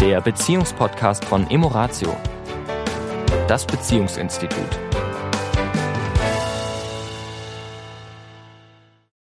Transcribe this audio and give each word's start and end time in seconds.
der 0.00 0.22
Beziehungspodcast 0.22 1.26
von 1.26 1.50
Emoratio, 1.50 2.16
das 3.46 3.66
Beziehungsinstitut. 3.66 4.64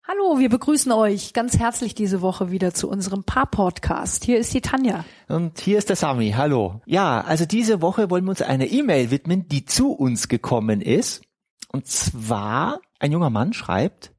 Hallo, 0.09 0.39
wir 0.39 0.48
begrüßen 0.48 0.91
euch 0.93 1.35
ganz 1.35 1.59
herzlich 1.59 1.95
diese 1.95 2.23
Woche 2.23 2.50
wieder 2.50 2.73
zu 2.73 2.89
unserem 2.89 3.23
Paar-Podcast. 3.23 4.25
Hier 4.25 4.39
ist 4.39 4.55
die 4.55 4.62
Tanja. 4.62 5.05
Und 5.29 5.61
hier 5.61 5.77
ist 5.77 5.91
der 5.91 5.96
Sami. 5.96 6.32
Hallo. 6.35 6.80
Ja, 6.86 7.20
also 7.20 7.45
diese 7.45 7.82
Woche 7.82 8.09
wollen 8.09 8.25
wir 8.25 8.30
uns 8.30 8.41
einer 8.41 8.66
E-Mail 8.66 9.11
widmen, 9.11 9.48
die 9.48 9.66
zu 9.66 9.93
uns 9.93 10.29
gekommen 10.29 10.80
ist. 10.80 11.20
Und 11.68 11.86
zwar, 11.86 12.80
ein 12.98 13.12
junger 13.12 13.29
Mann 13.29 13.52
schreibt, 13.52 14.14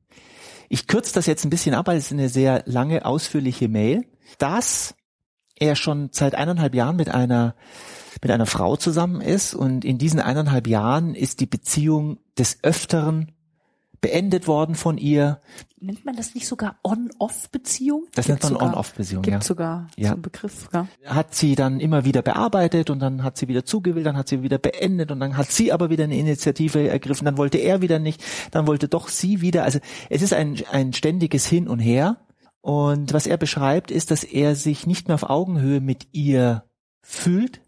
ich 0.69 0.85
kürze 0.85 1.15
das 1.15 1.25
jetzt 1.25 1.45
ein 1.45 1.49
bisschen 1.49 1.73
ab, 1.73 1.87
weil 1.87 1.97
es 1.97 2.05
ist 2.05 2.13
eine 2.13 2.29
sehr 2.29 2.61
lange, 2.67 3.05
ausführliche 3.05 3.69
Mail, 3.69 4.05
dass 4.37 4.93
er 5.59 5.75
schon 5.75 6.09
seit 6.11 6.35
eineinhalb 6.35 6.75
Jahren 6.75 6.95
mit 6.95 7.09
einer 7.09 7.55
mit 8.21 8.31
einer 8.31 8.45
Frau 8.45 8.77
zusammen 8.77 9.19
ist 9.19 9.53
und 9.53 9.83
in 9.83 9.97
diesen 9.97 10.21
eineinhalb 10.21 10.67
Jahren 10.67 11.13
ist 11.13 11.41
die 11.41 11.45
Beziehung 11.45 12.19
des 12.37 12.59
Öfteren 12.63 13.33
beendet 13.99 14.47
worden 14.47 14.75
von 14.75 14.97
ihr. 14.97 15.41
Nennt 15.79 16.05
man 16.05 16.15
das 16.15 16.35
nicht 16.35 16.45
sogar 16.47 16.77
On-Off-Beziehung? 16.83 18.03
Das 18.15 18.27
Gibt 18.27 18.43
nennt 18.43 18.53
man 18.59 18.69
On-Off-Beziehung, 18.69 19.23
Gibt 19.23 19.33
ja. 19.33 19.41
sogar 19.41 19.87
Ja. 19.97 20.09
so 20.09 20.13
einen 20.13 20.21
Begriff. 20.21 20.69
Ja. 20.73 20.87
Hat 21.05 21.33
sie 21.35 21.55
dann 21.55 21.79
immer 21.79 22.05
wieder 22.05 22.21
bearbeitet 22.21 22.89
und 22.89 22.99
dann 22.99 23.23
hat 23.23 23.37
sie 23.37 23.47
wieder 23.47 23.65
zugewählt, 23.65 24.05
dann 24.05 24.17
hat 24.17 24.27
sie 24.27 24.43
wieder 24.43 24.57
beendet 24.57 25.11
und 25.11 25.19
dann 25.19 25.35
hat 25.37 25.51
sie 25.51 25.71
aber 25.71 25.89
wieder 25.89 26.03
eine 26.03 26.17
Initiative 26.17 26.87
ergriffen, 26.87 27.25
dann 27.25 27.37
wollte 27.37 27.57
er 27.57 27.81
wieder 27.81 27.99
nicht, 27.99 28.23
dann 28.51 28.67
wollte 28.67 28.87
doch 28.87 29.07
sie 29.07 29.41
wieder. 29.41 29.63
Also 29.63 29.79
es 30.09 30.21
ist 30.21 30.33
ein, 30.33 30.57
ein 30.71 30.93
ständiges 30.93 31.45
Hin 31.45 31.67
und 31.67 31.79
Her. 31.79 32.17
Und 32.63 33.11
was 33.11 33.27
er 33.27 33.35
beschreibt, 33.35 33.91
ist, 33.91 34.09
dass 34.09 34.23
er 34.23 34.55
sich 34.55 34.87
nicht 34.87 35.09
mehr 35.09 35.15
auf 35.15 35.29
Augenhöhe 35.29 35.81
mit 35.81 36.07
ihr 36.13 36.63
fühlt, 37.01 37.59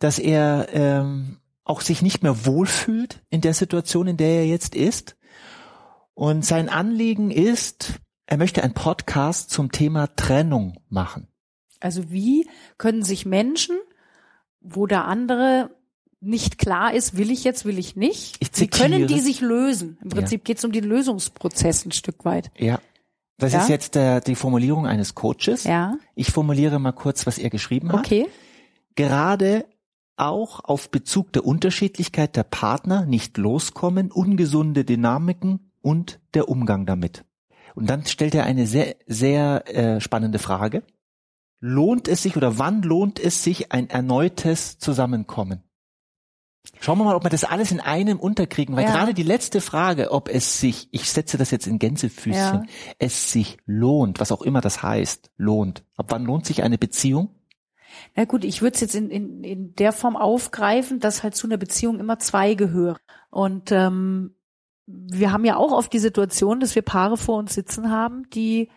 dass 0.00 0.18
er 0.18 0.66
ähm, 0.72 1.38
auch 1.62 1.80
sich 1.82 2.02
nicht 2.02 2.24
mehr 2.24 2.46
wohlfühlt 2.46 3.22
in 3.30 3.42
der 3.42 3.54
Situation, 3.54 4.08
in 4.08 4.16
der 4.16 4.40
er 4.40 4.46
jetzt 4.46 4.74
ist. 4.74 5.16
Und 6.14 6.44
sein 6.44 6.68
Anliegen 6.68 7.30
ist, 7.30 8.00
er 8.26 8.38
möchte 8.38 8.64
einen 8.64 8.74
Podcast 8.74 9.50
zum 9.50 9.70
Thema 9.70 10.08
Trennung 10.16 10.80
machen. 10.88 11.28
Also 11.78 12.10
wie 12.10 12.48
können 12.76 13.04
sich 13.04 13.24
Menschen, 13.24 13.78
wo 14.60 14.88
der 14.88 15.04
andere 15.04 15.70
nicht 16.18 16.58
klar 16.58 16.92
ist, 16.92 17.16
will 17.16 17.30
ich 17.30 17.44
jetzt, 17.44 17.64
will 17.64 17.78
ich 17.78 17.94
nicht, 17.94 18.36
Ich 18.40 18.50
wie 18.58 18.66
können 18.66 19.06
die 19.06 19.20
sich 19.20 19.40
lösen? 19.40 19.96
Im 20.02 20.08
Prinzip 20.08 20.44
geht 20.44 20.58
es 20.58 20.64
um 20.64 20.72
den 20.72 20.84
Lösungsprozess 20.84 21.86
ein 21.86 21.92
Stück 21.92 22.24
weit. 22.24 22.50
Ja. 22.58 22.80
Das 23.40 23.52
Ja? 23.52 23.60
ist 23.62 23.68
jetzt 23.68 23.94
der, 23.94 24.20
die 24.20 24.34
Formulierung 24.34 24.86
eines 24.86 25.14
Coaches. 25.14 25.64
Ja, 25.64 25.96
Ich 26.14 26.30
formuliere 26.30 26.78
mal 26.78 26.92
kurz, 26.92 27.26
was 27.26 27.38
er 27.38 27.50
geschrieben 27.50 27.92
hat. 27.92 28.00
okay. 28.00 28.26
Gerade 28.96 29.64
auch 30.16 30.60
auf 30.64 30.90
Bezug 30.90 31.32
der 31.32 31.44
Unterschiedlichkeit 31.46 32.36
der 32.36 32.42
Partner 32.44 33.06
nicht 33.06 33.38
loskommen, 33.38 34.10
ungesunde 34.12 34.84
Dynamiken 34.84 35.72
und 35.80 36.20
der 36.34 36.48
Umgang 36.48 36.84
damit. 36.86 37.24
Und 37.74 37.88
dann 37.88 38.04
stellt 38.04 38.34
er 38.34 38.44
eine 38.44 38.66
sehr, 38.66 38.96
sehr 39.06 39.64
äh, 39.74 40.00
spannende 40.00 40.38
Frage. 40.38 40.82
Lohnt 41.60 42.08
es 42.08 42.22
sich 42.22 42.36
oder 42.36 42.58
wann 42.58 42.82
lohnt 42.82 43.18
es 43.18 43.42
sich 43.44 43.72
ein 43.72 43.88
erneutes 43.88 44.78
Zusammenkommen? 44.78 45.62
Schauen 46.80 46.98
wir 46.98 47.04
mal, 47.04 47.14
ob 47.14 47.24
wir 47.24 47.30
das 47.30 47.44
alles 47.44 47.72
in 47.72 47.80
einem 47.80 48.18
unterkriegen, 48.18 48.76
weil 48.76 48.84
Ja. 48.84 48.92
gerade 48.92 49.14
die 49.14 49.22
letzte 49.22 49.60
Frage, 49.60 50.10
ob 50.12 50.28
es 50.28 50.60
sich, 50.60 50.88
ich 50.92 51.10
setze 51.10 51.36
das 51.38 51.50
jetzt 51.50 51.66
in 51.66 51.78
Gänsefüßchen, 51.78 52.34
Ja. 52.34 52.62
es 52.98 53.32
sich 53.32 53.58
lohnt, 53.66 54.20
was 54.20 54.30
auch 54.32 54.42
immer 54.42 54.60
das 54.60 54.82
heißt, 54.82 55.30
lohnt. 55.36 55.84
Ab 55.96 56.06
wann 56.10 56.24
lohnt 56.24 56.46
sich 56.46 56.62
eine 56.62 56.78
Beziehung? 56.78 57.30
Na 58.14 58.24
gut, 58.24 58.44
ich 58.44 58.62
würde 58.62 58.74
es 58.74 58.80
jetzt 58.80 58.94
in, 58.94 59.10
in, 59.10 59.42
in 59.44 59.74
der 59.74 59.92
Form 59.92 60.16
aufgreifen, 60.16 61.00
dass 61.00 61.22
halt 61.22 61.34
zu 61.34 61.46
einer 61.46 61.56
Beziehung 61.56 61.98
immer 61.98 62.18
zwei 62.18 62.54
gehören. 62.54 62.98
Und 63.30 63.72
ähm, 63.72 64.34
wir 64.86 65.32
haben 65.32 65.44
ja 65.44 65.56
auch 65.56 65.72
oft 65.72 65.92
die 65.92 65.98
Situation, 65.98 66.60
dass 66.60 66.74
wir 66.74 66.82
Paare 66.82 67.16
vor 67.16 67.38
uns 67.38 67.54
sitzen 67.54 67.90
haben, 67.90 68.28
die, 68.30 68.70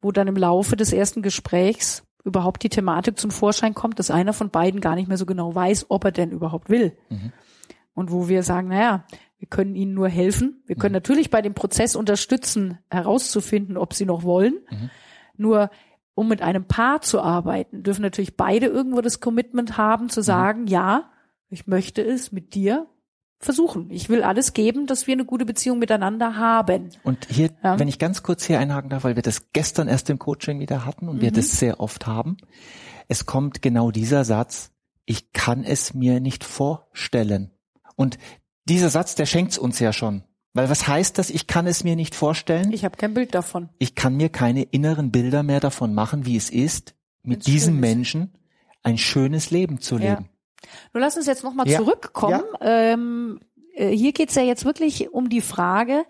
wo 0.00 0.10
dann 0.10 0.28
im 0.28 0.36
Laufe 0.36 0.76
des 0.76 0.92
ersten 0.92 1.22
Gesprächs 1.22 2.05
überhaupt 2.26 2.62
die 2.64 2.68
Thematik 2.68 3.18
zum 3.18 3.30
Vorschein 3.30 3.72
kommt, 3.72 3.98
dass 3.98 4.10
einer 4.10 4.32
von 4.32 4.50
beiden 4.50 4.80
gar 4.80 4.96
nicht 4.96 5.08
mehr 5.08 5.16
so 5.16 5.26
genau 5.26 5.54
weiß, 5.54 5.86
ob 5.88 6.04
er 6.04 6.12
denn 6.12 6.32
überhaupt 6.32 6.68
will. 6.68 6.96
Mhm. 7.08 7.32
Und 7.94 8.10
wo 8.10 8.28
wir 8.28 8.42
sagen, 8.42 8.68
naja, 8.68 9.04
wir 9.38 9.48
können 9.48 9.76
ihnen 9.76 9.94
nur 9.94 10.08
helfen. 10.08 10.62
Wir 10.66 10.76
können 10.76 10.92
natürlich 10.92 11.30
bei 11.30 11.40
dem 11.40 11.54
Prozess 11.54 11.94
unterstützen, 11.94 12.78
herauszufinden, 12.90 13.76
ob 13.76 13.94
sie 13.94 14.04
noch 14.04 14.24
wollen. 14.24 14.54
Mhm. 14.70 14.90
Nur 15.36 15.70
um 16.14 16.28
mit 16.28 16.42
einem 16.42 16.64
Paar 16.64 17.00
zu 17.00 17.20
arbeiten, 17.20 17.82
dürfen 17.82 18.02
natürlich 18.02 18.36
beide 18.36 18.66
irgendwo 18.66 19.02
das 19.02 19.20
Commitment 19.20 19.78
haben, 19.78 20.08
zu 20.08 20.20
sagen, 20.20 20.66
ja, 20.66 21.10
ich 21.48 21.66
möchte 21.66 22.02
es 22.02 22.32
mit 22.32 22.54
dir 22.54 22.86
versuchen. 23.38 23.90
Ich 23.90 24.08
will 24.08 24.22
alles 24.22 24.54
geben, 24.54 24.86
dass 24.86 25.06
wir 25.06 25.12
eine 25.12 25.24
gute 25.24 25.44
Beziehung 25.44 25.78
miteinander 25.78 26.36
haben. 26.36 26.90
Und 27.02 27.26
hier, 27.30 27.50
Ja. 27.62 27.78
wenn 27.78 27.88
ich 27.88 27.98
ganz 27.98 28.22
kurz 28.22 28.44
hier 28.44 28.58
einhaken 28.58 28.90
darf, 28.90 29.04
weil 29.04 29.16
wir 29.16 29.22
das 29.22 29.52
gestern 29.52 29.88
erst 29.88 30.08
im 30.10 30.18
Coaching 30.18 30.58
wieder 30.60 30.84
hatten 30.86 31.08
und 31.08 31.20
wir 31.20 31.30
Mhm. 31.30 31.34
das 31.36 31.50
sehr 31.58 31.80
oft 31.80 32.06
haben. 32.06 32.36
Es 33.08 33.26
kommt 33.26 33.62
genau 33.62 33.90
dieser 33.90 34.24
Satz, 34.24 34.70
ich 35.04 35.32
kann 35.32 35.64
es 35.64 35.94
mir 35.94 36.18
nicht 36.20 36.44
vorstellen. 36.44 37.50
Und 37.94 38.18
dieser 38.68 38.90
Satz, 38.90 39.14
der 39.14 39.26
schenkt's 39.26 39.58
uns 39.58 39.78
ja 39.78 39.92
schon. 39.92 40.22
Weil 40.54 40.70
was 40.70 40.88
heißt 40.88 41.18
das, 41.18 41.28
ich 41.28 41.46
kann 41.46 41.66
es 41.66 41.84
mir 41.84 41.96
nicht 41.96 42.14
vorstellen? 42.14 42.72
Ich 42.72 42.84
habe 42.84 42.96
kein 42.96 43.12
Bild 43.14 43.34
davon. 43.34 43.68
ich 43.78 43.94
kann 43.94 44.16
mir 44.16 44.30
keine 44.30 44.62
inneren 44.62 45.10
Bilder 45.12 45.42
mehr 45.42 45.60
davon 45.60 45.92
machen, 45.94 46.24
wie 46.24 46.36
es 46.36 46.48
ist, 46.50 46.94
mit 47.22 47.38
Wenn's 47.40 47.44
diesem. 47.44 47.78
Menschen 47.80 48.32
ein 48.82 48.96
schönes 48.98 49.50
Leben 49.50 49.80
zu 49.80 49.98
Ja. 49.98 50.24
Nur 50.92 51.00
lass 51.00 51.16
uns 51.16 51.26
jetzt 51.26 51.44
nochmal 51.44 51.68
Ja. 51.68 51.78
zurückkommen. 51.78 52.42
Ähm, 52.60 53.40
äh, 53.74 53.90
hier 53.90 54.12
geht's 54.12 54.34
ja 54.34 54.42
jetzt 54.42 54.64
wirklich 54.64 55.10
um 55.12 55.28
die 55.28 55.40
Frage, 55.40 56.04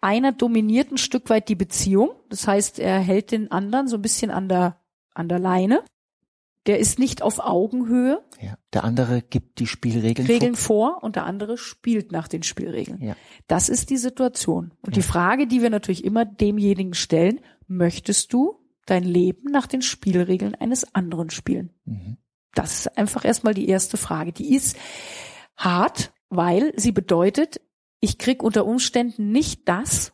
einer 0.00 0.32
dominiert 0.32 0.92
ein 0.92 0.98
Stück 0.98 1.28
weit 1.30 1.48
die 1.48 1.54
Beziehung. 1.56 2.10
Das 2.28 2.46
heißt, 2.46 2.78
er 2.78 2.98
hält 3.00 3.32
den 3.32 3.50
anderen 3.50 3.88
so 3.88 3.96
ein 3.96 4.02
bisschen 4.02 4.30
an 4.30 4.48
der, 4.48 4.76
an 5.14 5.28
der 5.28 5.38
Leine. 5.40 5.82
Der 6.66 6.78
ist 6.78 6.98
nicht 6.98 7.22
auf 7.22 7.38
Augenhöhe, 7.38 8.22
Ja. 8.40 8.56
Der 8.74 8.84
andere 8.84 9.22
gibt 9.22 9.58
die 9.58 9.66
Spielregeln 9.66 10.28
Regeln 10.28 10.54
vor. 10.54 10.96
vor 10.96 11.02
und 11.02 11.16
der 11.16 11.24
andere 11.24 11.56
spielt 11.56 12.12
nach 12.12 12.28
den 12.28 12.42
Spielregeln. 12.42 13.00
Ja. 13.02 13.16
Das 13.46 13.70
ist 13.70 13.88
die 13.88 13.96
Situation. 13.96 14.72
Und 14.82 14.94
die 14.94 15.02
Frage, 15.02 15.46
die 15.46 15.62
wir 15.62 15.70
natürlich 15.70 16.04
immer 16.04 16.26
demjenigen 16.26 16.92
stellen, 16.92 17.40
möchtest 17.66 18.34
du 18.34 18.58
dein 18.84 19.02
Leben 19.04 19.50
nach 19.50 19.66
den 19.66 19.80
Spielregeln 19.80 20.54
eines 20.54 20.94
anderen 20.94 21.30
spielen? 21.30 21.70
Mhm. 21.86 22.18
Das 22.58 22.80
ist 22.80 22.98
einfach 22.98 23.24
erstmal 23.24 23.54
die 23.54 23.68
erste 23.68 23.96
Frage. 23.96 24.32
Die 24.32 24.54
ist 24.54 24.76
hart, 25.56 26.12
weil 26.28 26.72
sie 26.76 26.92
bedeutet, 26.92 27.60
ich 28.00 28.18
krieg 28.18 28.42
unter 28.42 28.66
Umständen 28.66 29.30
nicht 29.30 29.68
das, 29.68 30.12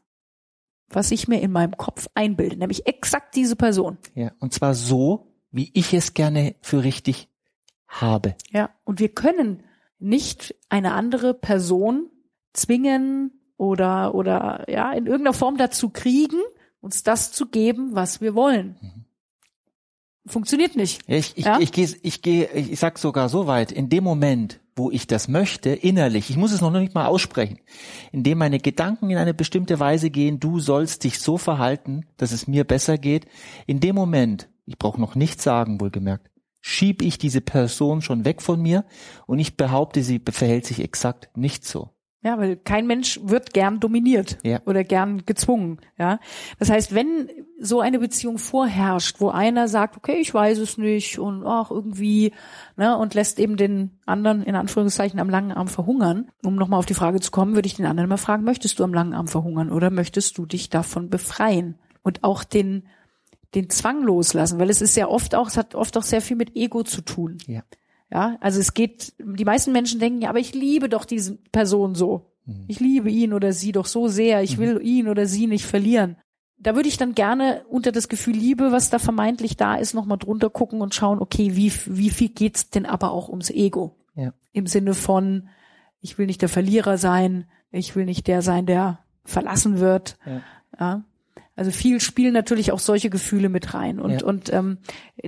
was 0.88 1.10
ich 1.10 1.26
mir 1.26 1.40
in 1.40 1.52
meinem 1.52 1.76
Kopf 1.76 2.06
einbilde, 2.14 2.56
nämlich 2.56 2.86
exakt 2.86 3.34
diese 3.34 3.56
Person. 3.56 3.96
Ja. 4.14 4.32
Und 4.40 4.52
zwar 4.52 4.74
so, 4.74 5.32
wie 5.50 5.70
ich 5.72 5.94
es 5.94 6.12
gerne 6.12 6.54
für 6.60 6.84
richtig 6.84 7.28
habe. 7.88 8.36
Ja. 8.50 8.70
Und 8.84 9.00
wir 9.00 9.08
können 9.08 9.62
nicht 9.98 10.54
eine 10.68 10.92
andere 10.92 11.32
Person 11.32 12.10
zwingen 12.52 13.32
oder, 13.56 14.14
oder, 14.14 14.70
ja, 14.70 14.92
in 14.92 15.06
irgendeiner 15.06 15.32
Form 15.32 15.56
dazu 15.56 15.88
kriegen, 15.88 16.42
uns 16.80 17.02
das 17.02 17.32
zu 17.32 17.46
geben, 17.46 17.94
was 17.94 18.20
wir 18.20 18.34
wollen. 18.34 19.03
Funktioniert 20.26 20.74
nicht. 20.76 21.02
Ich, 21.06 21.36
ich, 21.36 21.44
Ja? 21.44 21.58
ich 21.60 21.70
gehe, 21.70 21.88
ich 22.02 22.22
gehe, 22.22 22.50
ich, 22.52 22.78
sag 22.78 22.98
sogar 22.98 23.28
so 23.28 23.46
weit, 23.46 23.70
in 23.70 23.88
dem 23.88 24.04
Moment, 24.04 24.60
wo 24.74 24.90
ich 24.90 25.06
das 25.06 25.28
möchte, 25.28 25.70
innerlich, 25.70 26.30
ich 26.30 26.36
muss 26.36 26.52
es 26.52 26.60
noch 26.60 26.70
nicht 26.70 26.94
mal 26.94 27.06
aussprechen, 27.06 27.58
in 28.10 28.22
dem 28.22 28.38
meine 28.38 28.58
Gedanken 28.58 29.10
in 29.10 29.18
eine 29.18 29.34
bestimmte 29.34 29.78
Weise 29.78 30.10
gehen, 30.10 30.40
du 30.40 30.60
sollst 30.60 31.04
dich 31.04 31.20
so 31.20 31.36
verhalten, 31.36 32.06
dass 32.16 32.32
es 32.32 32.48
mir 32.48 32.64
besser 32.64 32.98
geht, 32.98 33.26
in 33.66 33.80
dem 33.80 33.94
Moment, 33.94 34.48
ich 34.66 34.78
brauche 34.78 35.00
noch 35.00 35.14
nichts 35.14 35.44
sagen, 35.44 35.80
wohlgemerkt, 35.80 36.30
schieb 36.60 37.02
ich 37.02 37.18
diese 37.18 37.42
Person 37.42 38.00
schon 38.00 38.24
weg 38.24 38.40
von 38.40 38.60
mir 38.60 38.86
und 39.26 39.38
ich 39.38 39.56
behaupte, 39.58 40.02
sie 40.02 40.22
verhält 40.30 40.64
sich 40.64 40.80
exakt 40.80 41.28
nicht 41.36 41.66
so. 41.66 41.90
Ja, 42.24 42.38
weil 42.38 42.56
kein 42.56 42.86
Mensch 42.86 43.20
wird 43.22 43.52
gern 43.52 43.80
dominiert 43.80 44.38
Ja. 44.42 44.60
oder 44.64 44.82
gern 44.82 45.26
gezwungen. 45.26 45.78
Ja, 45.98 46.18
das 46.58 46.70
heißt, 46.70 46.94
wenn 46.94 47.28
so 47.60 47.80
eine 47.80 47.98
Beziehung 47.98 48.38
vorherrscht, 48.38 49.20
wo 49.20 49.28
einer 49.28 49.68
sagt, 49.68 49.98
okay, 49.98 50.16
ich 50.20 50.32
weiß 50.32 50.58
es 50.58 50.78
nicht 50.78 51.18
und 51.18 51.44
ach 51.46 51.70
irgendwie, 51.70 52.32
ne, 52.76 52.96
und 52.96 53.12
lässt 53.12 53.38
eben 53.38 53.58
den 53.58 53.90
anderen 54.06 54.42
in 54.42 54.54
Anführungszeichen 54.56 55.20
am 55.20 55.28
langen 55.28 55.52
Arm 55.52 55.68
verhungern, 55.68 56.30
um 56.42 56.54
nochmal 56.56 56.78
auf 56.78 56.86
die 56.86 56.94
Frage 56.94 57.20
zu 57.20 57.30
kommen, 57.30 57.54
würde 57.54 57.66
ich 57.66 57.76
den 57.76 57.86
anderen 57.86 58.08
mal 58.08 58.16
fragen, 58.16 58.42
möchtest 58.42 58.78
du 58.78 58.84
am 58.84 58.94
langen 58.94 59.12
Arm 59.12 59.28
verhungern 59.28 59.70
oder 59.70 59.90
möchtest 59.90 60.38
du 60.38 60.46
dich 60.46 60.70
davon 60.70 61.10
befreien 61.10 61.78
und 62.02 62.24
auch 62.24 62.42
den 62.42 62.84
den 63.54 63.70
Zwang 63.70 64.02
loslassen, 64.02 64.58
weil 64.58 64.68
es 64.70 64.82
ist 64.82 64.96
ja 64.96 65.06
oft 65.06 65.34
auch, 65.36 65.46
es 65.46 65.56
hat 65.56 65.74
oft 65.76 65.96
auch 65.96 66.02
sehr 66.02 66.20
viel 66.20 66.36
mit 66.36 66.56
Ego 66.56 66.82
zu 66.82 67.02
tun. 67.02 67.38
Ja. 67.46 67.62
Ja, 68.10 68.36
also 68.40 68.60
es 68.60 68.74
geht, 68.74 69.12
die 69.18 69.44
meisten 69.44 69.72
Menschen 69.72 69.98
denken, 70.00 70.22
ja, 70.22 70.28
aber 70.30 70.38
ich 70.38 70.54
liebe 70.54 70.88
doch 70.88 71.04
diese 71.04 71.36
Person 71.52 71.94
so. 71.94 72.30
Ich 72.68 72.78
liebe 72.78 73.10
ihn 73.10 73.32
oder 73.32 73.54
sie 73.54 73.72
doch 73.72 73.86
so 73.86 74.06
sehr, 74.06 74.42
ich 74.42 74.58
will 74.58 74.78
ihn 74.82 75.08
oder 75.08 75.24
sie 75.24 75.46
nicht 75.46 75.64
verlieren. 75.64 76.16
da 76.58 76.76
würde 76.76 76.88
ich 76.90 76.98
dann 76.98 77.14
gerne 77.14 77.64
unter 77.70 77.90
das 77.90 78.08
Gefühl 78.08 78.34
Liebe, 78.34 78.70
was 78.70 78.90
da 78.90 78.98
vermeintlich 78.98 79.56
da 79.56 79.76
ist, 79.76 79.94
nochmal 79.94 80.18
drunter 80.18 80.50
gucken 80.50 80.80
und 80.82 80.94
schauen, 80.94 81.18
okay, 81.20 81.56
wie, 81.56 81.72
wie 81.86 82.10
viel 82.10 82.28
geht's 82.28 82.68
denn 82.70 82.84
aber 82.86 83.12
auch 83.12 83.28
ums 83.30 83.48
Ego? 83.50 83.96
Ja. 84.14 84.32
Im 84.52 84.66
Sinne 84.66 84.92
von, 84.94 85.48
ich 86.00 86.18
will 86.18 86.26
nicht 86.26 86.42
der 86.42 86.48
Verlierer 86.50 86.98
sein, 86.98 87.46
ich 87.70 87.96
will 87.96 88.04
nicht 88.04 88.26
der 88.28 88.42
sein, 88.42 88.66
der 88.66 88.98
verlassen 89.24 89.80
wird. 89.80 90.16
Ja. 90.26 90.40
Ja. 90.78 91.04
Also 91.56 91.70
viel 91.70 91.98
spielen 92.00 92.34
natürlich 92.34 92.72
auch 92.72 92.78
solche 92.78 93.08
Gefühle 93.10 93.48
mit 93.48 93.72
rein. 93.74 93.98
Und, 93.98 94.20
Ja. 94.20 94.26
und 94.26 94.52
ähm, 94.52 94.78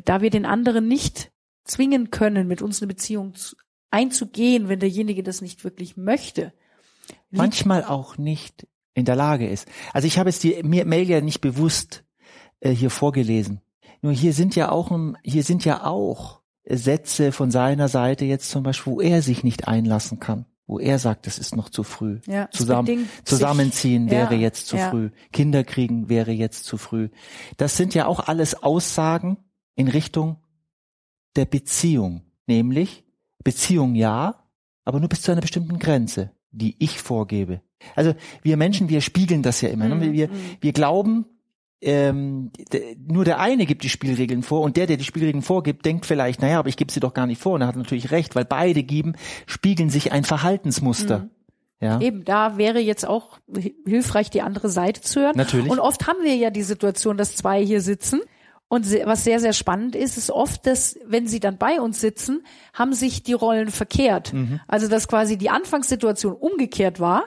da 0.04 0.20
wir 0.20 0.30
den 0.30 0.44
anderen 0.44 0.86
nicht 0.86 1.30
zwingen 1.66 2.10
können, 2.10 2.46
mit 2.48 2.62
uns 2.62 2.80
eine 2.80 2.88
Beziehung 2.88 3.34
zu, 3.34 3.56
einzugehen, 3.90 4.68
wenn 4.68 4.80
derjenige 4.80 5.22
das 5.22 5.40
nicht 5.42 5.64
wirklich 5.64 5.96
möchte. 5.96 6.52
manchmal 7.30 7.84
auch 7.84 8.18
nicht 8.18 8.66
in 8.94 9.04
der 9.04 9.16
Lage 9.16 9.48
ist. 9.48 9.68
Also 9.92 10.06
ich 10.06 10.18
habe 10.18 10.30
jetzt 10.30 10.42
die 10.42 10.62
mir- 10.62 10.84
Mail 10.86 11.08
ja 11.08 11.20
nicht 11.20 11.40
bewusst 11.40 12.04
äh, 12.60 12.70
hier 12.70 12.90
vorgelesen. 12.90 13.60
Nur 14.02 14.12
hier 14.12 14.32
sind 14.32 14.56
ja 14.56 14.70
auch 14.70 14.90
hier 15.22 15.42
sind 15.42 15.64
ja 15.64 15.84
auch 15.84 16.40
Sätze 16.68 17.30
von 17.32 17.50
seiner 17.50 17.88
Seite 17.88 18.24
jetzt 18.24 18.50
zum 18.50 18.62
Beispiel, 18.62 18.92
wo 18.94 19.00
er 19.00 19.22
sich 19.22 19.44
nicht 19.44 19.68
einlassen 19.68 20.18
kann, 20.18 20.46
wo 20.66 20.78
er 20.80 20.98
sagt, 20.98 21.26
es 21.26 21.38
ist 21.38 21.54
noch 21.54 21.68
zu 21.68 21.82
früh. 21.84 22.20
Ja, 22.26 22.48
es 22.52 22.58
Zusammen, 22.58 22.86
bedingt 22.86 23.10
sich- 23.10 23.24
zusammenziehen 23.24 24.10
wäre 24.10 24.34
Ja, 24.34 24.40
jetzt 24.40 24.66
zu 24.66 24.76
ja. 24.76 24.90
früh. 24.90 25.10
Kinder 25.32 25.62
kriegen 25.62 26.08
wäre 26.08 26.32
jetzt 26.32 26.64
zu 26.64 26.76
früh. 26.76 27.08
Das 27.56 27.76
sind 27.76 27.94
ja 27.94 28.06
auch 28.06 28.20
alles 28.28 28.62
Aussagen 28.62 29.36
in 29.76 29.88
Richtung 29.88 30.38
der 31.36 31.44
Beziehung. 31.44 32.22
Nämlich 32.46 33.04
Beziehung 33.44 33.94
ja, 33.94 34.42
aber 34.84 35.00
nur 35.00 35.08
bis 35.08 35.22
zu 35.22 35.32
einer 35.32 35.40
bestimmten 35.40 35.78
Grenze, 35.78 36.30
die 36.50 36.76
ich 36.78 37.00
vorgebe. 37.00 37.60
Also 37.94 38.14
wir 38.42 38.56
Menschen, 38.56 38.88
wir 38.88 39.00
spiegeln 39.00 39.42
das 39.42 39.60
ja 39.60 39.68
immer. 39.68 39.86
Mhm, 39.88 39.98
Ne? 40.00 40.12
Wir, 40.12 40.28
mhm. 40.28 40.32
wir 40.60 40.72
glauben, 40.72 41.26
ähm, 41.82 42.50
nur 43.06 43.24
der 43.24 43.38
eine 43.38 43.66
gibt 43.66 43.82
die 43.82 43.88
Spielregeln 43.88 44.42
vor 44.42 44.62
und 44.62 44.76
der, 44.76 44.86
der 44.86 44.96
die 44.96 45.04
Spielregeln 45.04 45.42
vorgibt, 45.42 45.84
denkt 45.84 46.06
vielleicht, 46.06 46.40
naja, 46.40 46.58
aber 46.58 46.68
ich 46.68 46.76
gebe 46.76 46.90
sie 46.90 47.00
doch 47.00 47.12
gar 47.14 47.26
nicht 47.26 47.40
vor. 47.40 47.52
Und 47.54 47.60
er 47.60 47.66
hat 47.68 47.76
natürlich 47.76 48.10
recht, 48.10 48.34
weil 48.34 48.44
beide 48.44 48.82
geben, 48.82 49.14
spiegeln 49.46 49.90
sich 49.90 50.10
ein 50.12 50.24
Verhaltensmuster. 50.24 51.18
Mhm. 51.18 51.30
Ja. 51.78 52.00
Eben, 52.00 52.24
da 52.24 52.56
wäre 52.56 52.78
jetzt 52.80 53.06
auch 53.06 53.38
hi- 53.54 53.74
hilfreich, 53.86 54.30
die 54.30 54.40
andere 54.40 54.70
Seite 54.70 55.02
zu 55.02 55.20
hören. 55.20 55.36
Natürlich. 55.36 55.70
Und 55.70 55.78
oft 55.78 56.06
haben 56.06 56.22
wir 56.24 56.34
ja 56.34 56.48
die 56.48 56.62
Situation, 56.62 57.18
dass 57.18 57.36
zwei 57.36 57.62
hier 57.64 57.82
sitzen. 57.82 58.20
Und 58.68 58.86
was 59.04 59.22
sehr, 59.22 59.38
sehr 59.38 59.52
spannend 59.52 59.94
ist, 59.94 60.18
ist 60.18 60.30
oft, 60.30 60.66
dass, 60.66 60.98
wenn 61.06 61.28
sie 61.28 61.38
dann 61.38 61.56
bei 61.56 61.80
uns 61.80 62.00
sitzen, 62.00 62.42
haben 62.74 62.94
sich 62.94 63.22
die 63.22 63.32
Rollen 63.32 63.70
verkehrt. 63.70 64.32
Mhm. 64.32 64.60
Also, 64.66 64.88
dass 64.88 65.06
quasi 65.06 65.36
die 65.36 65.50
Anfangssituation 65.50 66.32
umgekehrt 66.32 66.98
war. 66.98 67.24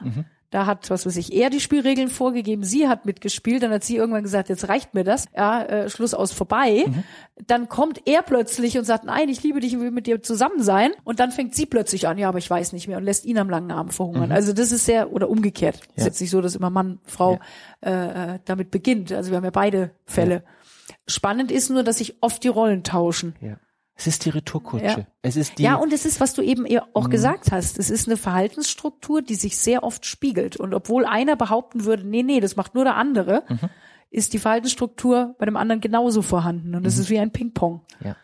Da 0.52 0.66
hat, 0.66 0.90
was 0.90 1.06
weiß 1.06 1.16
ich, 1.18 1.32
er 1.32 1.52
die 1.52 1.60
Spielregeln 1.60 2.10
vorgegeben, 2.10 2.64
sie 2.64 2.88
hat 2.88 3.06
mitgespielt, 3.06 3.62
dann 3.62 3.72
hat 3.72 3.84
sie 3.84 3.98
irgendwann 3.98 4.24
gesagt, 4.24 4.50
jetzt 4.50 4.68
reicht 4.68 4.96
mir 4.96 5.04
das, 5.04 5.28
ja, 5.38 5.62
äh, 5.64 5.90
Schluss 5.92 6.16
aus 6.16 6.32
vorbei. 6.34 6.86
Mhm. 6.88 7.04
Dann 7.46 7.70
kommt 7.70 8.02
er 8.08 8.24
plötzlich 8.24 8.76
und 8.80 8.84
sagt, 8.84 9.04
nein, 9.04 9.30
ich 9.30 9.44
liebe 9.44 9.60
dich 9.60 9.76
und 9.76 9.82
will 9.84 9.92
mit 9.92 10.08
dir 10.08 10.24
zusammen 10.24 10.64
sein. 10.64 10.90
Und 11.04 11.20
dann 11.20 11.32
fängt 11.32 11.54
sie 11.54 11.68
plötzlich 11.68 12.08
an, 12.08 12.18
ja, 12.18 12.30
aber 12.30 12.40
ich 12.40 12.50
weiß 12.50 12.74
nicht 12.74 12.88
mehr 12.88 12.98
und 12.98 13.04
lässt 13.04 13.26
ihn 13.26 13.38
am 13.38 13.48
langen 13.50 13.70
Arm 13.72 13.92
verhungern. 13.92 14.32
Also 14.32 14.52
das 14.52 14.72
ist 14.72 14.86
sehr, 14.86 15.14
oder 15.14 15.30
umgekehrt. 15.30 15.76
Es 15.76 15.82
Mhm. 15.82 15.88
Ja. 15.96 16.02
ist 16.02 16.06
jetzt 16.06 16.22
nicht 16.22 16.32
so, 16.32 16.42
dass 16.42 16.56
immer 16.56 16.72
Mann, 16.72 16.98
Frau 17.06 17.40
äh, 17.82 17.92
äh, 18.36 18.40
damit 18.46 18.72
beginnt. 18.72 19.12
Also 19.12 19.30
wir 19.30 19.38
haben 19.38 19.46
ja 19.46 19.52
beide 19.52 19.92
Fälle. 20.06 20.44
Spannend 21.08 21.52
ist 21.52 21.70
nur, 21.70 21.84
dass 21.84 21.98
sich 22.00 22.22
oft 22.22 22.44
die 22.44 22.48
Rollen 22.50 22.84
tauschen. 22.84 23.36
ja. 23.42 23.58
Es 24.02 24.08
ist 24.08 24.24
die 24.24 24.30
Retourkutsche. 24.30 24.86
Ja. 24.86 25.08
Es 25.22 25.36
ist 25.36 25.58
die, 25.60 25.64
Ja, 25.64 25.76
und 25.76 25.92
es 25.92 26.06
ist, 26.06 26.22
was 26.22 26.34
du 26.34 26.42
eben 26.42 26.66
auch 26.94 27.08
Mhm. 27.08 27.12
gesagt 27.12 27.52
hast, 27.52 27.78
es 27.78 27.90
ist 27.90 28.08
eine 28.08 28.16
Verhaltensstruktur, 28.16 29.22
die 29.22 29.36
sich 29.36 29.58
sehr 29.58 29.84
oft 29.84 30.06
spiegelt. 30.06 30.56
Und 30.56 30.74
obwohl 30.74 31.04
einer 31.06 31.36
behaupten 31.36 31.84
würde, 31.84 32.08
nee, 32.08 32.24
nee, 32.24 32.40
das 32.40 32.56
macht 32.56 32.76
nur 32.76 32.86
der 32.86 32.96
andere, 32.96 33.44
Mhm. 33.50 33.70
ist 34.10 34.32
die 34.32 34.40
Verhaltensstruktur 34.40 35.36
bei 35.38 35.44
dem 35.46 35.58
anderen 35.58 35.82
genauso 35.82 36.22
vorhanden. 36.22 36.76
Und 36.76 36.86
es 36.88 36.96
Mhm. 36.96 37.02
ist 37.02 37.10
wie 37.10 37.20
ein 37.20 37.32
Ping-Pong. 37.32 37.82
Ja. 38.02 38.16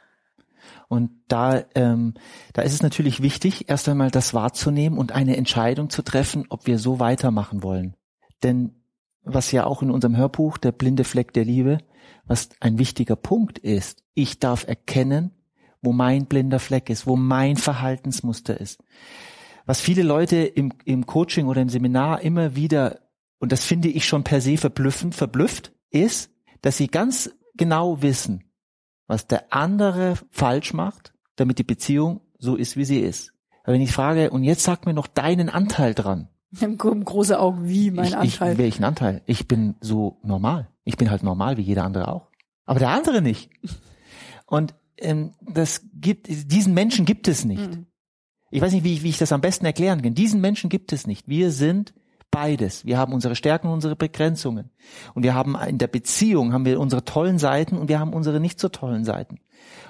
Und 0.87 1.11
da, 1.27 1.65
ähm, 1.75 2.13
da 2.53 2.61
ist 2.61 2.71
es 2.73 2.81
natürlich 2.81 3.21
wichtig, 3.21 3.69
erst 3.69 3.89
einmal 3.89 4.11
das 4.11 4.33
wahrzunehmen 4.33 4.97
und 4.97 5.11
eine 5.11 5.35
Entscheidung 5.35 5.89
zu 5.89 6.03
treffen, 6.03 6.45
ob 6.47 6.67
wir 6.67 6.79
so 6.79 7.01
weitermachen 7.01 7.63
wollen. 7.63 7.95
Denn 8.43 8.75
was 9.23 9.51
ja 9.51 9.65
auch 9.65 9.81
in 9.81 9.91
unserem 9.91 10.15
Hörbuch, 10.15 10.57
der 10.57 10.71
blinde 10.71 11.03
Fleck 11.03 11.33
der 11.33 11.43
Liebe, 11.43 11.79
was 12.25 12.49
ein 12.59 12.77
wichtiger 12.79 13.15
Punkt 13.15 13.59
ist, 13.59 14.03
ich 14.13 14.39
darf 14.39 14.67
erkennen, 14.67 15.31
wo 15.81 15.93
mein 15.93 16.25
blinder 16.25 16.59
Fleck 16.59 16.89
ist, 16.89 17.05
wo 17.05 17.15
mein 17.15 17.57
Verhaltensmuster 17.57 18.59
ist. 18.59 18.83
Was 19.65 19.81
viele 19.81 20.03
Leute 20.03 20.37
im, 20.37 20.73
im 20.85 21.05
Coaching 21.05 21.47
oder 21.47 21.61
im 21.61 21.69
Seminar 21.69 22.21
immer 22.21 22.55
wieder, 22.55 23.01
und 23.39 23.51
das 23.51 23.65
finde 23.65 23.89
ich 23.89 24.05
schon 24.05 24.23
per 24.23 24.41
se 24.41 24.57
verblüffend, 24.57 25.15
verblüfft, 25.15 25.71
ist, 25.89 26.31
dass 26.61 26.77
sie 26.77 26.87
ganz 26.87 27.31
genau 27.55 28.01
wissen, 28.01 28.43
was 29.07 29.27
der 29.27 29.53
andere 29.53 30.15
falsch 30.31 30.73
macht, 30.73 31.13
damit 31.35 31.59
die 31.59 31.63
Beziehung 31.63 32.21
so 32.37 32.55
ist, 32.55 32.77
wie 32.77 32.85
sie 32.85 32.99
ist. 32.99 33.33
Aber 33.63 33.73
wenn 33.73 33.81
ich 33.81 33.91
frage, 33.91 34.29
und 34.29 34.43
jetzt 34.43 34.63
sag 34.63 34.85
mir 34.85 34.93
noch 34.93 35.07
deinen 35.07 35.49
Anteil 35.49 35.93
dran. 35.93 36.29
Große 36.59 37.39
Augen 37.39 37.67
wie 37.67 37.91
mein 37.91 38.07
ich, 38.07 38.17
Anteil. 38.17 38.53
Ich, 38.53 38.57
welchen 38.57 38.83
Anteil? 38.83 39.21
Ich 39.25 39.47
bin 39.47 39.75
so 39.81 40.17
normal. 40.23 40.69
Ich 40.83 40.97
bin 40.97 41.09
halt 41.09 41.23
normal 41.23 41.57
wie 41.57 41.61
jeder 41.61 41.83
andere 41.83 42.07
auch. 42.07 42.29
Aber 42.65 42.79
der 42.79 42.89
andere 42.89 43.21
nicht. 43.21 43.49
Und 44.45 44.73
ähm, 44.97 45.33
das 45.41 45.81
gibt, 45.93 46.27
diesen 46.27 46.73
Menschen 46.73 47.05
gibt 47.05 47.27
es 47.27 47.45
nicht. 47.45 47.71
Mhm. 47.71 47.85
Ich 48.51 48.61
weiß 48.61 48.73
nicht, 48.73 48.83
wie 48.83 48.93
ich, 48.93 49.03
wie 49.03 49.09
ich 49.09 49.17
das 49.17 49.31
am 49.31 49.41
besten 49.41 49.65
erklären 49.65 50.01
kann. 50.01 50.13
Diesen 50.13 50.39
Menschen 50.39 50.69
gibt 50.69 50.93
es 50.93 51.07
nicht. 51.07 51.27
Wir 51.27 51.51
sind 51.51 51.93
beides. 52.31 52.85
Wir 52.85 52.97
haben 52.97 53.13
unsere 53.13 53.35
Stärken 53.35 53.67
und 53.67 53.73
unsere 53.73 53.95
Begrenzungen. 53.95 54.69
Und 55.13 55.23
wir 55.23 55.33
haben 55.33 55.55
in 55.67 55.77
der 55.77 55.87
Beziehung 55.87 56.53
haben 56.53 56.65
wir 56.65 56.79
unsere 56.79 57.03
tollen 57.03 57.39
Seiten 57.39 57.77
und 57.77 57.89
wir 57.89 57.99
haben 57.99 58.13
unsere 58.13 58.39
nicht 58.39 58.59
so 58.59 58.69
tollen 58.69 59.03
Seiten. 59.03 59.39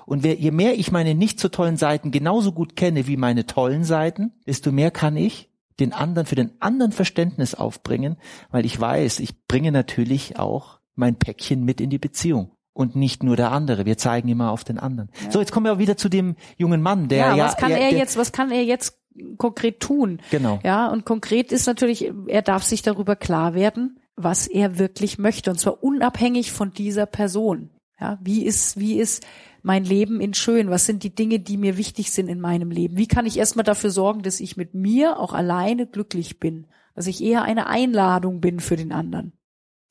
Und 0.05 0.23
wer, 0.23 0.35
je 0.35 0.51
mehr 0.51 0.77
ich 0.77 0.91
meine 0.91 1.15
nicht 1.15 1.39
so 1.39 1.49
tollen 1.49 1.77
Seiten 1.77 2.11
genauso 2.11 2.51
gut 2.51 2.75
kenne 2.75 3.07
wie 3.07 3.17
meine 3.17 3.45
tollen 3.45 3.83
Seiten, 3.83 4.31
desto 4.45 4.71
mehr 4.71 4.91
kann 4.91 5.17
ich 5.17 5.49
den 5.79 5.93
anderen 5.93 6.25
für 6.25 6.35
den 6.35 6.51
anderen 6.59 6.91
Verständnis 6.91 7.53
aufbringen, 7.53 8.17
weil 8.51 8.65
ich 8.65 8.79
weiß, 8.79 9.19
ich 9.19 9.45
bringe 9.47 9.71
natürlich 9.71 10.39
auch 10.39 10.79
mein 10.95 11.15
Päckchen 11.15 11.63
mit 11.63 11.81
in 11.81 11.89
die 11.89 11.97
Beziehung 11.97 12.51
und 12.73 12.95
nicht 12.95 13.23
nur 13.23 13.35
der 13.35 13.51
andere. 13.51 13.85
Wir 13.85 13.97
zeigen 13.97 14.27
immer 14.27 14.51
auf 14.51 14.63
den 14.63 14.77
anderen. 14.77 15.09
So, 15.29 15.39
jetzt 15.39 15.51
kommen 15.51 15.65
wir 15.65 15.73
auch 15.73 15.79
wieder 15.79 15.97
zu 15.97 16.09
dem 16.09 16.35
jungen 16.57 16.81
Mann, 16.81 17.07
der 17.07 17.17
ja, 17.17 17.35
ja, 17.35 17.45
was 17.45 17.57
kann 17.57 17.71
er, 17.71 17.79
er 17.79 17.91
jetzt, 17.91 18.17
was 18.17 18.31
kann 18.31 18.51
er 18.51 18.63
jetzt 18.63 18.99
konkret 19.37 19.79
tun? 19.79 20.21
Genau. 20.31 20.59
Ja, 20.63 20.87
und 20.87 21.05
konkret 21.05 21.51
ist 21.51 21.67
natürlich, 21.67 22.11
er 22.27 22.41
darf 22.41 22.63
sich 22.63 22.81
darüber 22.81 23.15
klar 23.15 23.53
werden, 23.53 23.99
was 24.15 24.47
er 24.47 24.77
wirklich 24.77 25.17
möchte, 25.17 25.51
und 25.51 25.59
zwar 25.59 25.83
unabhängig 25.83 26.51
von 26.51 26.71
dieser 26.71 27.05
Person. 27.05 27.69
Ja, 27.99 28.19
wie 28.21 28.45
ist, 28.45 28.77
wie 28.77 28.99
ist 28.99 29.25
mein 29.65 29.83
Leben 29.83 30.21
in 30.21 30.35
schön? 30.35 30.69
Was 30.69 30.85
sind 30.85 31.01
die 31.01 31.13
Dinge, 31.13 31.39
die 31.39 31.57
mir 31.57 31.75
wichtig 31.75 32.11
sind 32.11 32.27
in 32.27 32.39
meinem 32.39 32.69
Leben? 32.69 32.97
Wie 32.97 33.07
kann 33.07 33.25
ich 33.25 33.37
erstmal 33.37 33.63
dafür 33.63 33.89
sorgen, 33.89 34.21
dass 34.21 34.39
ich 34.39 34.57
mit 34.57 34.75
mir 34.75 35.19
auch 35.19 35.33
alleine 35.33 35.87
glücklich 35.87 36.39
bin? 36.39 36.67
Dass 36.93 37.07
ich 37.07 37.23
eher 37.23 37.41
eine 37.41 37.65
Einladung 37.65 38.41
bin 38.41 38.59
für 38.59 38.75
den 38.75 38.91
anderen. 38.91 39.33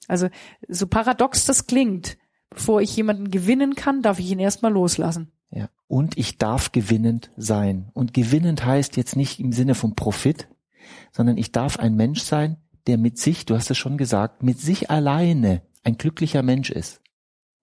Also, 0.06 0.28
so 0.68 0.86
paradox 0.86 1.44
das 1.44 1.66
klingt, 1.66 2.16
bevor 2.50 2.82
ich 2.82 2.96
jemanden 2.96 3.32
gewinnen 3.32 3.74
kann, 3.74 4.00
darf 4.00 4.20
ich 4.20 4.30
ihn 4.30 4.38
erstmal 4.38 4.72
loslassen. 4.72 5.32
Ja. 5.50 5.68
Und 5.88 6.16
ich 6.16 6.38
darf 6.38 6.70
gewinnend 6.70 7.30
sein. 7.36 7.90
Und 7.94 8.14
gewinnend 8.14 8.64
heißt 8.64 8.96
jetzt 8.96 9.16
nicht 9.16 9.40
im 9.40 9.52
Sinne 9.52 9.74
von 9.74 9.96
Profit, 9.96 10.48
sondern 11.10 11.36
ich 11.36 11.50
darf 11.50 11.80
ein 11.80 11.96
Mensch 11.96 12.22
sein, 12.22 12.58
der 12.86 12.96
mit 12.96 13.18
sich, 13.18 13.44
du 13.44 13.56
hast 13.56 13.72
es 13.72 13.78
schon 13.78 13.98
gesagt, 13.98 14.44
mit 14.44 14.60
sich 14.60 14.88
alleine 14.88 15.62
ein 15.82 15.98
glücklicher 15.98 16.42
Mensch 16.42 16.70
ist. 16.70 17.00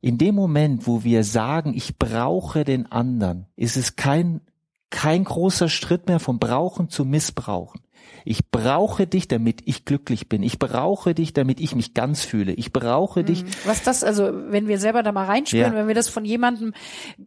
In 0.02 0.18
dem 0.18 0.36
Moment, 0.36 0.88
wo 0.88 1.04
wir 1.04 1.24
sagen, 1.24 1.74
ich 1.76 1.98
brauche 2.00 2.64
den 2.64 2.92
anderen, 2.92 3.46
ist 3.56 3.78
es 3.78 3.96
kein, 3.96 4.42
kein 4.90 5.24
großer 5.24 5.70
Schritt 5.70 6.08
mehr 6.08 6.20
vom 6.20 6.40
Brauchen 6.40 6.90
zu 6.90 7.06
Missbrauchen. 7.06 7.82
Ich 8.26 8.50
brauche 8.52 9.08
dich, 9.08 9.28
damit 9.28 9.62
ich 9.66 9.86
glücklich 9.86 10.28
bin. 10.28 10.44
Ich 10.44 10.60
brauche 10.60 11.14
dich, 11.14 11.34
damit 11.34 11.60
ich 11.60 11.76
mich 11.76 11.94
ganz 11.94 12.24
fühle. 12.24 12.54
Ich 12.54 12.74
brauche 12.74 13.24
dich. 13.24 13.46
Was 13.66 13.84
das, 13.84 14.04
also 14.04 14.32
wenn 14.50 14.68
wir 14.68 14.80
selber 14.80 15.02
da 15.04 15.12
mal 15.12 15.26
reinspüren, 15.26 15.74
Ja. 15.74 15.80
wenn 15.80 15.88
wir 15.88 15.96
das 15.96 16.08
von 16.08 16.26
jemandem 16.26 16.74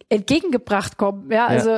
entgegengebracht 0.09 0.97
kommen, 0.97 1.31
ja, 1.31 1.47
also 1.47 1.71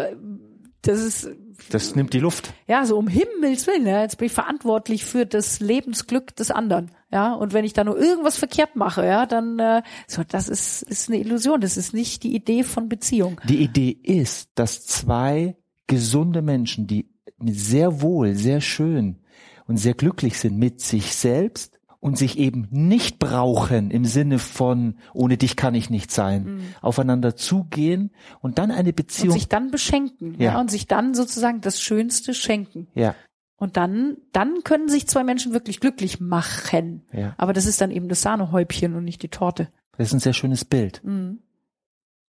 das 0.83 1.00
ist 1.03 1.31
Das 1.71 1.95
nimmt 1.95 2.13
die 2.13 2.21
Luft. 2.21 2.53
ja 2.67 2.85
so 2.85 2.97
um 2.97 3.09
Himmels 3.09 3.67
Willen, 3.67 3.87
ja, 3.87 4.03
jetzt 4.03 4.19
bin 4.19 4.27
ich 4.27 4.33
verantwortlich 4.33 5.05
für 5.05 5.27
das 5.27 5.61
Lebensglück 5.61 6.35
des 6.37 6.51
anderen, 6.51 6.91
ja, 7.13 7.35
und 7.35 7.53
wenn 7.53 7.65
ich 7.65 7.73
da 7.73 7.85
nur 7.85 7.99
irgendwas 7.99 8.37
verkehrt 8.37 8.77
mache, 8.77 9.07
ja, 9.07 9.27
dann 9.27 9.59
äh, 9.59 9.83
so 10.07 10.23
das 10.27 10.49
ist 10.49 10.83
ist 10.83 11.09
eine 11.09 11.19
Illusion, 11.19 11.61
das 11.61 11.77
ist 11.77 11.95
nicht 11.95 12.23
die 12.23 12.35
Idee 12.35 12.63
von 12.63 12.89
Beziehung. 12.89 13.41
Die 13.45 13.63
Idee 13.63 13.91
ist, 13.91 14.51
dass 14.55 14.87
zwei 14.87 15.57
gesunde 15.87 16.43
Menschen, 16.43 16.87
die 16.87 17.09
sehr 17.41 18.01
wohl, 18.01 18.35
sehr 18.35 18.61
schön 18.61 19.21
und 19.67 19.77
sehr 19.77 19.95
glücklich 19.95 20.39
sind 20.39 20.59
mit 20.59 20.81
sich 20.81 21.15
selbst 21.15 21.75
und 22.00 22.19
sich 22.19 22.38
eben 22.38 22.69
nicht 22.71 23.19
brauchen 23.19 23.91
im 23.91 24.05
Sinne 24.05 24.38
von, 24.38 24.97
ohne 25.15 25.37
dich 25.37 25.57
kann 25.57 25.75
ich 25.75 25.91
nicht 25.91 26.11
sein, 26.11 26.61
aufeinander 26.83 27.37
zugehen 27.37 28.11
und 28.41 28.59
dann 28.59 28.71
eine 28.71 28.91
Und 28.91 28.97
Beziehung, 28.97 29.33
sich 29.33 29.49
dann 29.49 29.71
beschenken, 29.71 30.35
ja. 30.38 30.53
Ja. 30.53 30.61
und 30.61 30.71
sich 30.71 30.87
dann 30.87 31.15
sozusagen 31.15 31.61
das 31.61 31.81
Schönste 31.81 32.35
schenken. 32.35 32.88
ja, 32.95 33.15
Und 33.57 33.76
dann, 33.76 34.17
dann 34.33 34.62
können 34.65 34.88
sich 34.88 35.07
zwei 35.09 35.25
Menschen 35.25 35.53
wirklich 35.53 35.81
glücklich 35.81 36.21
machen. 36.21 37.03
Ja. 37.12 37.35
Aber 37.38 37.53
das 37.53 37.67
ist 37.67 37.81
dann 37.81 37.91
eben 37.91 38.09
das 38.09 38.23
Sahnehäubchen 38.23 38.95
und 38.95 39.05
nicht 39.05 39.23
die 39.23 39.29
Torte. 39.29 39.69
Das 39.97 40.09
ist 40.09 40.12
ein 40.15 40.21
sehr 40.21 40.35
schönes 40.35 40.65
Bild. 40.65 41.00
Mhm. 41.05 41.38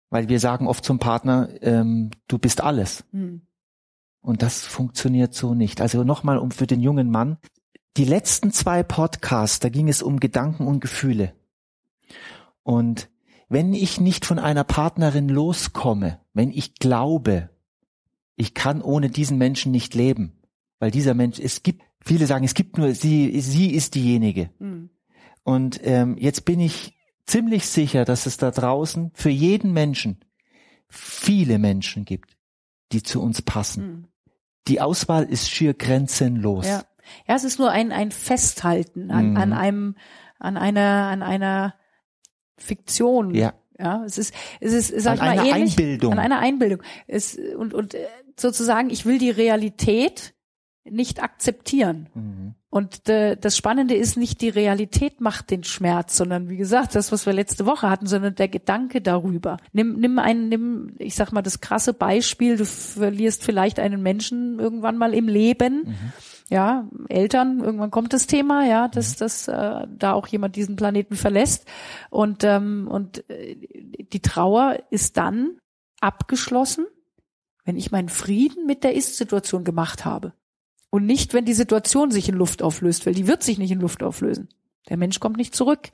Weil 0.10 0.30
wir 0.30 0.40
sagen 0.40 0.68
oft 0.68 0.86
zum 0.86 1.00
Partner, 1.00 1.50
ähm, 1.62 2.12
du 2.30 2.38
bist 2.38 2.62
alles. 2.62 3.04
Mhm. 3.12 3.42
Und 4.22 4.42
das 4.42 4.66
funktioniert 4.66 5.34
so 5.34 5.54
nicht. 5.54 5.82
Also 5.82 6.04
nochmal 6.04 6.38
um 6.38 6.52
für 6.52 6.68
den 6.68 6.80
jungen 6.82 7.10
Mann. 7.12 7.38
Die 7.98 8.06
letzten 8.06 8.52
zwei 8.52 8.84
Podcasts, 8.84 9.60
da 9.60 9.70
ging 9.70 9.90
es 9.90 10.04
um 10.04 10.20
Gedanken 10.20 10.68
und 10.68 10.82
Gefühle. 10.82 11.34
Und 12.62 13.10
wenn 13.50 13.74
ich 13.74 14.00
nicht 14.00 14.24
von 14.24 14.38
einer 14.38 14.64
Partnerin 14.64 15.30
loskomme, 15.30 16.20
wenn 16.32 16.52
ich 16.52 16.76
glaube, 16.76 17.50
ich 18.36 18.54
kann 18.54 18.84
ohne 18.84 19.10
diesen 19.10 19.40
Menschen 19.40 19.72
nicht 19.72 19.96
leben, 19.96 20.38
weil 20.78 20.92
dieser 20.92 21.16
Mensch, 21.16 21.40
es 21.40 21.64
gibt, 21.64 21.82
viele 22.00 22.28
sagen, 22.28 22.46
es 22.46 22.54
gibt 22.54 22.78
nur 22.78 22.94
sie, 22.94 23.42
sie 23.42 23.72
ist 23.72 23.96
diejenige. 23.96 24.52
Mhm. 24.60 24.92
Und 25.44 25.80
ähm, 25.84 26.18
jetzt 26.20 26.46
bin 26.46 26.60
ich 26.60 26.96
ziemlich 27.26 27.66
sicher, 27.66 28.06
dass 28.06 28.28
es 28.28 28.38
da 28.38 28.52
draußen 28.52 29.10
für 29.16 29.32
jeden 29.32 29.74
Menschen 29.74 30.24
viele 30.88 31.58
Menschen 31.58 32.06
gibt, 32.06 32.38
die 32.92 33.02
zu 33.02 33.24
uns 33.24 33.42
passen. 33.42 33.88
Mhm. 33.88 34.08
Die 34.68 34.82
Auswahl 34.82 35.24
ist 35.24 35.50
schier 35.50 35.74
grenzenlos. 35.74 36.68
Ja. 36.68 36.84
Ja, 37.28 37.36
es 37.36 37.44
ist 37.44 37.60
nur 37.60 37.72
ein, 37.72 37.92
ein 37.92 38.12
Festhalten 38.12 39.12
an, 39.12 39.32
Mhm. 39.32 39.38
an 39.38 39.54
einem, 39.54 39.96
an 40.40 40.58
einer, 40.58 41.08
an 41.12 41.24
einer 41.24 41.74
Fiktion. 42.58 43.34
Ja. 43.34 43.54
Ja, 43.80 44.04
es 44.06 44.18
ist, 44.18 44.34
es 44.60 44.74
ist, 44.74 45.04
sag 45.04 45.12
An 45.12 45.16
ich 45.18 45.22
mal, 45.22 45.30
einer 45.30 45.56
ähnlich. 45.58 45.78
Einbildung. 45.78 46.12
An 46.14 46.18
einer 46.20 46.40
Einbildung. 46.40 46.82
Es, 47.06 47.38
und, 47.58 47.76
und 47.76 47.94
äh, 47.94 48.08
sozusagen, 48.36 48.90
ich 48.90 49.06
will 49.06 49.20
die 49.20 49.30
Realität 49.30 50.34
nicht 50.84 51.22
akzeptieren. 51.22 52.10
Mhm. 52.16 52.56
Und 52.72 53.08
äh, 53.08 53.38
das 53.38 53.56
Spannende 53.56 53.94
ist 53.94 54.18
nicht 54.18 54.42
die 54.42 54.50
Realität 54.50 55.22
macht 55.22 55.52
den 55.52 55.64
Schmerz, 55.64 56.18
sondern 56.18 56.50
wie 56.50 56.58
gesagt, 56.58 56.96
das, 56.96 57.12
was 57.12 57.28
wir 57.28 57.34
letzte 57.34 57.68
Woche 57.68 57.88
hatten, 57.90 58.08
sondern 58.08 58.34
der 58.34 58.48
Gedanke 58.48 59.00
darüber. 59.02 59.58
Nimm, 59.74 60.00
nimm 60.00 60.18
einen, 60.18 60.50
nimm, 60.50 60.96
ich 60.98 61.14
sag 61.14 61.32
mal, 61.32 61.44
das 61.44 61.62
krasse 61.62 61.94
Beispiel, 61.94 62.58
du 62.58 62.66
verlierst 62.66 63.44
vielleicht 63.44 63.80
einen 63.80 64.02
Menschen 64.02 64.58
irgendwann 64.60 64.98
mal 64.98 65.14
im 65.14 65.28
Leben. 65.28 65.84
Mhm. 65.86 65.96
Ja, 66.50 66.88
Eltern, 67.10 67.60
irgendwann 67.60 67.92
kommt 67.92 68.14
das 68.14 68.26
Thema, 68.26 68.66
ja, 68.66 68.88
dass, 68.88 69.18
dass 69.18 69.50
äh, 69.50 69.86
da 69.90 70.14
auch 70.14 70.28
jemand 70.28 70.56
diesen 70.56 70.78
Planeten 70.78 71.16
verlässt. 71.16 71.66
Und, 72.10 72.44
ähm, 72.46 72.88
und 72.90 73.30
äh, 73.30 73.56
die 74.12 74.22
Trauer 74.22 74.78
ist 74.90 75.18
dann 75.18 75.58
abgeschlossen, 76.00 76.86
wenn 77.66 77.76
ich 77.76 77.92
meinen 77.92 78.08
Frieden 78.08 78.66
mit 78.66 78.86
der 78.86 78.96
Ist-Situation 78.96 79.66
gemacht 79.66 80.06
habe. 80.06 80.32
Und 80.90 81.06
nicht, 81.06 81.34
wenn 81.34 81.44
die 81.44 81.54
Situation 81.54 82.12
sich 82.12 82.30
in 82.30 82.36
Luft 82.36 82.62
auflöst, 82.62 83.06
weil 83.06 83.14
die 83.14 83.28
wird 83.28 83.44
sich 83.44 83.58
nicht 83.58 83.72
in 83.72 83.82
Luft 83.82 84.02
auflösen. 84.02 84.48
Der 84.88 84.96
Mensch 84.96 85.20
kommt 85.20 85.36
nicht 85.36 85.54
zurück. 85.54 85.90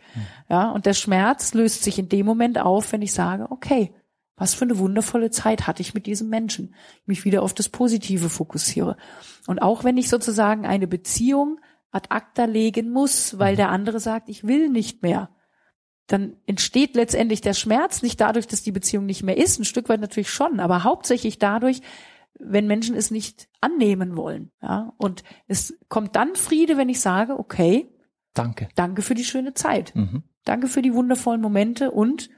Ja, 0.49 0.69
und 0.69 0.85
der 0.85 0.93
Schmerz 0.93 1.55
löst 1.55 1.83
sich 1.83 1.97
in 1.97 2.09
dem 2.09 2.27
Moment 2.27 2.59
auf, 2.59 2.91
wenn 2.91 3.01
ich 3.01 3.11
sage, 3.11 3.47
okay, 3.49 3.91
was 4.35 4.53
für 4.53 4.65
eine 4.65 4.79
wundervolle 4.79 5.29
Zeit 5.29 5.67
hatte 5.67 5.81
ich 5.81 5.93
mit 5.93 6.05
diesem 6.05 6.29
Menschen. 6.29 6.75
Ich 7.01 7.07
mich 7.07 7.25
wieder 7.25 7.43
auf 7.43 7.53
das 7.53 7.69
Positive 7.69 8.29
fokussiere. 8.29 8.97
Und 9.47 9.61
auch 9.61 9.83
wenn 9.83 9.97
ich 9.97 10.09
sozusagen 10.09 10.65
eine 10.65 10.87
Beziehung 10.87 11.59
ad 11.91 12.07
acta 12.09 12.45
legen 12.45 12.89
muss, 12.89 13.37
weil 13.37 13.55
der 13.55 13.69
andere 13.69 13.99
sagt, 13.99 14.29
ich 14.29 14.45
will 14.45 14.69
nicht 14.69 15.03
mehr, 15.03 15.29
dann 16.07 16.35
entsteht 16.47 16.95
letztendlich 16.95 17.41
der 17.41 17.53
Schmerz 17.53 18.01
nicht 18.01 18.19
dadurch, 18.19 18.47
dass 18.47 18.63
die 18.63 18.71
Beziehung 18.71 19.05
nicht 19.05 19.23
mehr 19.23 19.37
ist, 19.37 19.59
ein 19.59 19.65
Stück 19.65 19.87
weit 19.89 20.01
natürlich 20.01 20.29
schon, 20.29 20.59
aber 20.59 20.83
hauptsächlich 20.83 21.37
dadurch, 21.37 21.81
wenn 22.39 22.67
Menschen 22.67 22.95
es 22.95 23.11
nicht 23.11 23.47
annehmen 23.61 24.17
wollen. 24.17 24.51
Ja? 24.61 24.93
Und 24.97 25.23
es 25.47 25.77
kommt 25.87 26.15
dann 26.15 26.35
Friede, 26.35 26.77
wenn 26.77 26.89
ich 26.89 26.99
sage, 26.99 27.37
okay, 27.37 27.89
Danke. 28.33 28.67
danke 28.75 29.01
für 29.03 29.13
die 29.13 29.23
schöne 29.23 29.53
Zeit. 29.53 29.95
Mhm. 29.95 30.23
Danke 30.43 30.67
für 30.67 30.81
die 30.81 30.93
wundervollen 30.93 31.39
Momente 31.39 31.91
und 31.91 32.29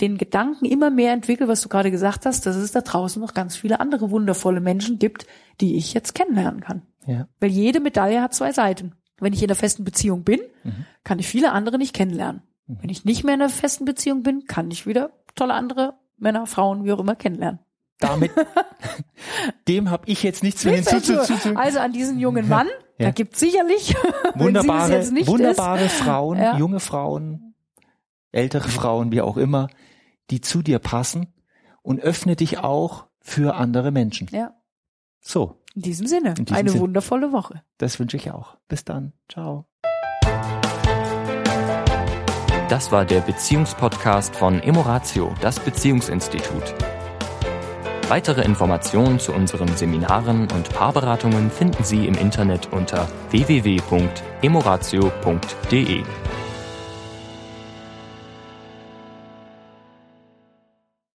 den 0.00 0.18
Gedanken 0.18 0.64
immer 0.64 0.90
mehr 0.90 1.12
entwickelt, 1.12 1.48
was 1.48 1.60
du 1.60 1.68
gerade 1.68 1.90
gesagt 1.90 2.24
hast, 2.26 2.46
dass 2.46 2.56
es 2.56 2.72
da 2.72 2.80
draußen 2.80 3.20
noch 3.20 3.34
ganz 3.34 3.56
viele 3.56 3.78
andere 3.80 4.10
wundervolle 4.10 4.60
Menschen 4.60 4.98
gibt, 4.98 5.26
die 5.60 5.76
ich 5.76 5.92
jetzt 5.94 6.14
kennenlernen 6.14 6.60
kann. 6.60 6.82
Ja. 7.06 7.28
Weil 7.40 7.50
jede 7.50 7.80
Medaille 7.80 8.22
hat 8.22 8.34
zwei 8.34 8.52
Seiten. 8.52 8.92
Wenn 9.20 9.32
ich 9.32 9.42
in 9.42 9.48
einer 9.48 9.54
festen 9.56 9.84
Beziehung 9.84 10.24
bin, 10.24 10.40
Mhm. 10.64 10.86
kann 11.04 11.18
ich 11.18 11.28
viele 11.28 11.52
andere 11.52 11.78
nicht 11.78 11.94
kennenlernen. 11.94 12.42
Wenn 12.66 12.88
ich 12.90 13.04
nicht 13.04 13.22
mehr 13.24 13.34
in 13.34 13.40
einer 13.42 13.50
festen 13.50 13.84
Beziehung 13.84 14.22
bin, 14.22 14.46
kann 14.46 14.70
ich 14.70 14.86
wieder 14.86 15.10
tolle 15.34 15.54
andere 15.54 15.94
Männer, 16.16 16.46
Frauen, 16.46 16.84
wie 16.84 16.92
auch 16.92 17.00
immer 17.00 17.14
kennenlernen. 17.16 17.58
Damit, 18.00 18.30
dem 19.68 19.90
habe 19.90 20.04
ich 20.06 20.22
jetzt 20.22 20.42
nichts 20.42 20.64
mehr 20.64 20.74
hinzuzufügen. 20.76 21.56
Also 21.56 21.78
an 21.78 21.92
diesen 21.92 22.18
jungen 22.18 22.48
Mann, 22.48 22.66
Ja. 22.98 23.06
da 23.06 23.10
gibt 23.10 23.36
sicherlich, 23.36 23.94
Wunderbare, 24.34 24.92
jetzt 24.94 25.12
nicht 25.12 25.28
wunderbare 25.28 25.88
Frauen, 25.88 26.38
Ja. 26.38 26.56
junge 26.56 26.80
Frauen, 26.80 27.51
ältere 28.32 28.68
Frauen, 28.68 29.12
wie 29.12 29.20
auch 29.20 29.36
immer, 29.36 29.68
die 30.30 30.40
zu 30.40 30.62
dir 30.62 30.78
passen 30.78 31.32
und 31.82 32.00
öffne 32.00 32.34
dich 32.36 32.58
auch 32.58 33.06
für 33.20 33.54
andere 33.54 33.90
Menschen. 33.92 34.28
Ja, 34.32 34.54
So, 35.20 35.60
in 35.74 35.82
diesem 35.82 36.06
Sinne, 36.06 36.30
In 36.38 36.46
diesem 36.46 36.56
eine 36.56 36.70
Sinne. 36.70 36.82
wundervolle 36.82 37.32
Woche. 37.32 37.62
das 37.78 37.98
wünsche 38.00 38.16
ich 38.16 38.30
auch. 38.30 38.56
Bis 38.68 38.84
dann. 38.84 39.12
Ciao. 39.30 39.66
Das 42.68 42.90
war 42.90 43.04
der 43.04 43.20
Beziehungspodcast 43.20 44.34
von 44.34 44.58
Emoratio, 44.60 45.32
das 45.42 45.60
Beziehungsinstitut. 45.60 46.74
Weitere 48.08 48.42
Informationen 48.42 49.18
zu 49.20 49.32
unseren 49.32 49.68
Seminaren 49.76 50.50
und 50.52 50.68
Paarberatungen 50.70 51.50
finden 51.50 51.84
Sie 51.84 52.06
im 52.06 52.14
Internet 52.14 52.72
unter 52.72 53.08
www.emoratio.de. 53.30 56.02